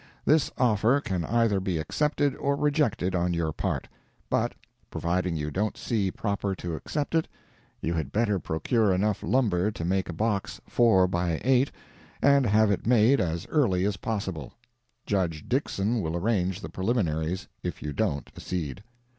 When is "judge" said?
15.05-15.47